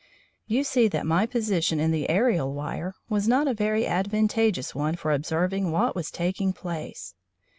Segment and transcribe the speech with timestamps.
[0.47, 4.95] You see that my position in the ærial wire was not a very advantageous one
[4.95, 7.13] for observing what was taking place.